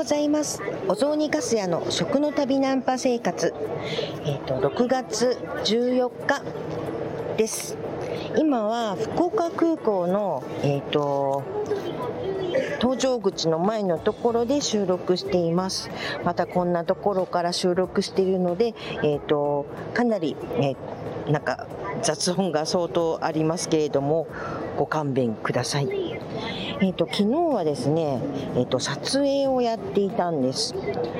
[0.00, 0.62] ございます。
[0.88, 3.52] お雑煮かすやの食の旅ナンパ生活。
[4.24, 6.42] えっ、ー、と6月14日
[7.36, 7.76] です。
[8.38, 11.42] 今は福岡空港のえっ、ー、と
[12.80, 15.90] 搭乗口の前のところで収録しています。
[16.24, 20.76] またこんなところから収録しているのでえっ、ー、とかなり、え
[21.30, 21.66] なんか
[22.00, 24.28] 雑音が相当ありますけれども
[24.78, 25.99] ご勘弁ください。
[26.82, 28.22] えっ、ー、と、昨日はですね、
[28.56, 30.74] えっ、ー、と、撮影をやっていたんです。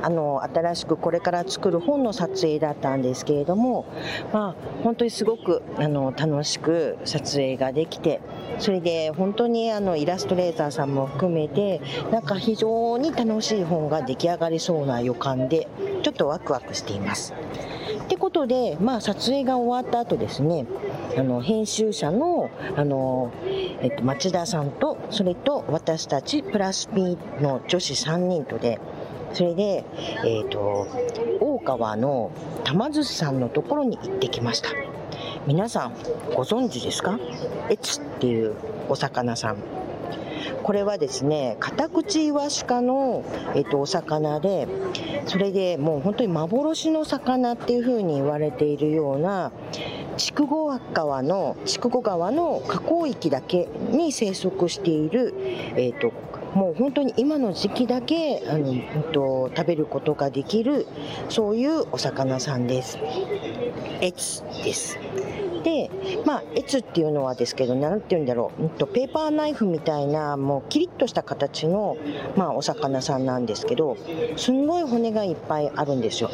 [0.00, 3.84] あの、新しくこれから作る本の撮影だったんですけれども、
[4.32, 8.20] まあ、本当にすごく、あの、楽しく撮影ができて、
[8.58, 15.68] それで本当にあの、イラストレーターさんも含めて、なんか非常に楽しい本が出来上がりそうな予感で、
[16.02, 17.34] ちょっとワクワクしています。
[18.04, 20.66] ってことで、まあ、撮影が終わった後ですね、
[21.16, 23.32] あの、編集者の、あの、
[23.80, 28.80] えっと、町田さんと、それと私たちプラス P の女子3人とで、
[29.32, 29.84] それで、
[30.24, 30.86] えっ、と、
[31.40, 32.30] 大川の
[32.64, 34.68] 玉寿司さんのところに行ってきました。
[35.46, 35.94] 皆さん
[36.34, 37.18] ご存知ですか？
[37.68, 38.54] エツっていう
[38.88, 39.56] お魚さん。
[40.62, 44.68] これはですね、カタクチイワシ科の、えっと、お魚で、
[45.26, 49.50] それでもう本当に幻の魚っていうふうに言われているような、
[50.16, 55.34] 筑後川の筑後川の河口域だけに生息している、
[55.76, 56.12] えーと、
[56.54, 60.86] もう本当に今の時期だけあの、えーと、食べることができる
[61.28, 62.98] そういうお魚さんです。
[64.00, 64.98] エツです。
[65.62, 65.90] で、
[66.26, 71.96] まあ、エツっていうのはですけど、なんて言うんだろう、とペーパーナイフみたいな、もうキリッとした形の、
[72.36, 73.96] まあ、お魚さんなんですけど、
[74.36, 76.30] すんごい骨がいっぱいあるんですよ。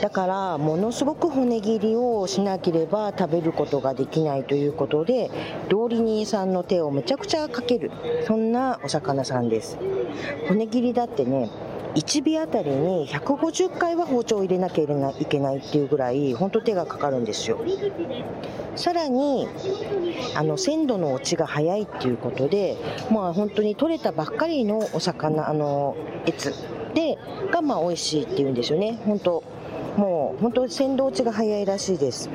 [0.00, 5.30] だからものすごく骨切りをしなければ食べることができないということで
[5.68, 7.90] 料理人さんの手をめちゃくちゃかける。
[8.26, 9.78] そんなお魚さんです。
[10.48, 11.50] 骨切りだってね
[11.94, 14.86] 1尾あたりに150回は包丁を入れなきゃい
[15.26, 17.58] けないっていうぐらい本当手がかかるんですよ。
[18.76, 19.48] さらに
[20.36, 22.76] あの鮮度の落ちが早いっていうことで
[23.10, 25.96] まあ本当に取れたばっかりのお魚あの
[26.26, 26.54] エツ
[26.94, 27.18] で
[27.50, 29.00] がまあ美味しいっていうんですよね。
[29.04, 29.42] 本当
[29.98, 32.30] もう本当に先導地が早いらしいです。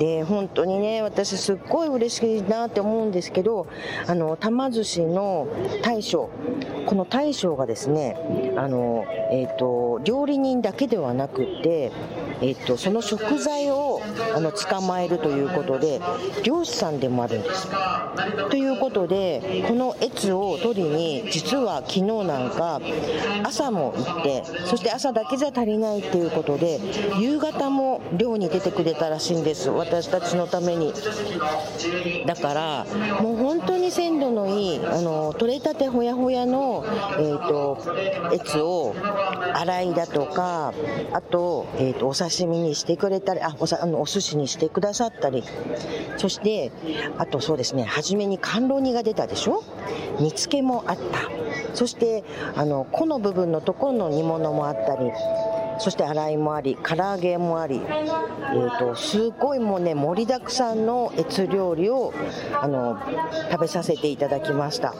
[0.00, 3.66] で本当にね私すっごい嬉しいなって思うんですけど
[4.06, 5.48] あの玉寿司の
[5.82, 6.28] 大将
[6.84, 8.16] この大将がですね
[8.56, 11.92] あの、えーと、料理人だけではなくて、
[12.42, 13.95] えーと、その食材を
[14.34, 16.00] あの捕まえるということで
[16.42, 17.68] 漁師さんでもあるんです。
[18.50, 22.80] ということでこの越を取りに実は昨日なんか
[23.44, 26.80] 朝も行ってそして朝だけじゃ足りないっていうことで
[27.18, 30.92] 夕方も漁に出てくれたらしいんです私たちのために
[32.26, 32.86] だから
[33.20, 37.78] もう本当に鮮度のいいあの取れたてほやほやの、えーと、
[38.32, 38.94] 越を
[39.54, 40.72] 洗いだとか
[41.12, 45.44] あと,、えーと、お刺身にしてくれたりあおさあのお寿司にしてくださったり。
[46.16, 46.72] そして
[47.18, 49.62] あとそうですね初めに甘露煮が出たでしょ？
[50.18, 51.30] 煮付けもあった。
[51.74, 52.24] そして
[52.54, 55.12] あの子の部分のところの煮物もあったり。
[55.78, 62.14] そして洗いもあり、唐揚げもあり、えーと、すごいもうね、盛りだくさんの越料理を
[62.58, 62.98] あの
[63.50, 64.94] 食べさせていただきました。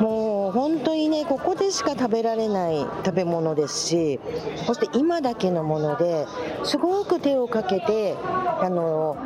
[0.00, 4.20] もう本当にね、ここでしか食べられない食べ物ですし、
[4.66, 6.26] そして今だけのもので
[6.64, 8.16] すごく手をかけて、
[8.60, 9.16] あの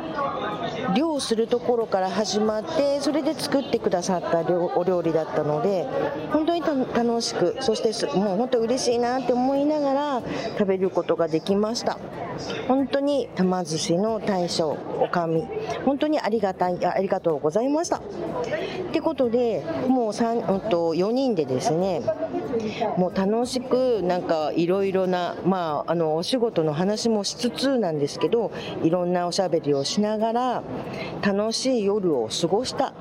[0.95, 5.87] 漁するところから始まってそれで作ってくださったお料理だったので
[6.31, 10.23] 本当に楽しくそしてもう本当嬉しいなって思いながら
[10.57, 11.97] 食べることができました。
[12.67, 15.45] 本当に玉寿司の大将おかみ。
[15.85, 17.97] 本当にありがたいありがとうございました。
[17.97, 18.01] っ
[18.91, 22.01] てことでもう3、うん、と4人でですね
[22.97, 28.51] もう楽しくなんかいろいろな、まあ、あのお仕事の話もしつつなんですけど
[28.83, 30.63] いろんなおしゃべりをしながら
[31.21, 32.93] 楽しい夜を過ごした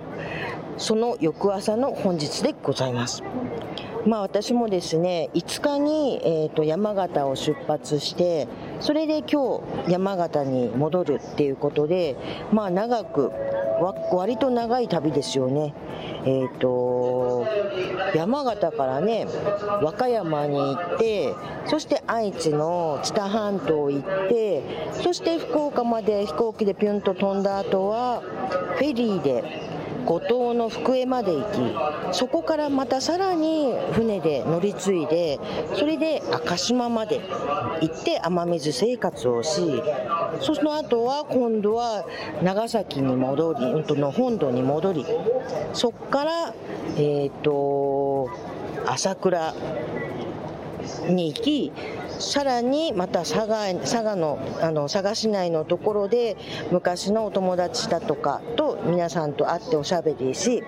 [0.78, 3.22] その翌朝の本日でございます。
[4.06, 8.48] まあ、私もですね5日に、えーと、山形を出発して
[8.80, 12.16] それで今日山形に戻るっていうことで、
[12.52, 13.30] まあ、長く
[14.12, 15.74] 割と長い旅ですよね。
[16.24, 17.44] えーと、
[18.14, 19.26] 山形からね
[19.82, 21.34] 和歌山に行って
[21.66, 24.62] そして愛知の知多半島行って
[24.92, 28.20] そして福岡まで飛行機でピュンと飛んだ後は
[28.76, 29.71] フェリーで
[30.06, 31.44] 五島の福江まで行
[32.10, 35.38] きそこからまたさらに船で乗り継いで
[35.74, 37.20] それで赤島まで
[37.80, 39.82] 行って雨水生活をし
[40.40, 42.04] その後は今度は
[42.42, 45.06] 長崎に戻りの本土に戻り
[45.72, 46.54] そこから
[46.96, 48.30] えっ、ー、と
[48.86, 49.54] 朝倉
[51.08, 51.72] に行き
[52.18, 56.36] さらにまた佐賀佐賀のあの佐賀市内のところで
[56.70, 60.62] 昔のお友達だとかと皆さんと会っておしゃべりし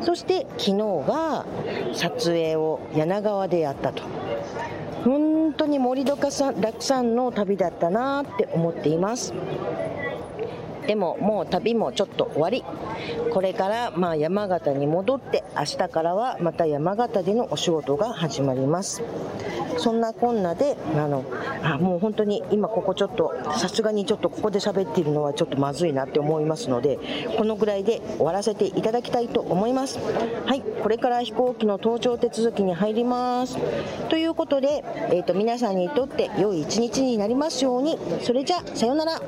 [0.00, 0.76] そして昨日
[1.06, 1.44] が
[1.94, 4.02] 撮影を柳川でやったと。
[5.04, 9.34] 本当に盛りだくさんの旅だったなって思っています。
[10.86, 12.64] でももう旅もちょっと終わり。
[13.32, 19.02] これからまあ山形に戻って明日からはまた山形でのお仕事が始まります。
[19.78, 21.24] そんなこんなであの
[21.62, 26.98] あもう本当に今ここちょっとさすがにちょっとここで喋っているのはちょっとまずいなって思いますので
[27.36, 29.98] このぐらいで終わらせていただきたいと思います。
[30.46, 33.56] はいこれから飛行機の搭乗手続きに入ります。
[34.08, 37.98] ということで、えーと、皆さんにとって良い一日になりますように。
[38.20, 39.20] それじゃさようなら。